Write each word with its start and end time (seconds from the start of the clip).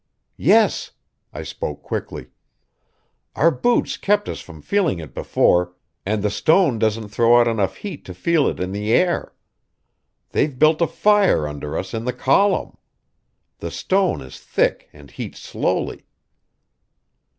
"Yes." 0.41 0.93
I 1.31 1.43
spoke 1.43 1.83
quickly. 1.83 2.31
"Our 3.35 3.51
boots 3.51 3.97
kept 3.97 4.27
us 4.27 4.39
from 4.41 4.59
feeling 4.63 4.97
it 4.97 5.13
before, 5.13 5.75
and 6.07 6.23
the 6.23 6.31
stone 6.31 6.79
doesn't 6.79 7.09
throw 7.09 7.39
out 7.39 7.47
enough 7.47 7.75
heat 7.75 8.03
to 8.05 8.15
feel 8.15 8.47
it 8.47 8.59
in 8.59 8.71
the 8.71 8.91
air. 8.91 9.31
They've 10.31 10.57
built 10.57 10.81
a 10.81 10.87
fire 10.87 11.47
under 11.47 11.77
us 11.77 11.93
in 11.93 12.05
the 12.05 12.13
column. 12.13 12.77
The 13.59 13.69
stone 13.69 14.21
is 14.23 14.39
thick 14.39 14.89
and 14.91 15.11
heats 15.11 15.39
slowly." 15.41 16.07